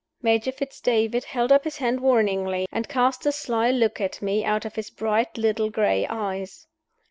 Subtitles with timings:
[0.23, 4.43] Major Fitz David held up his hand warningly, and cast a sly look at me
[4.43, 6.65] out of his bright little gray eyes.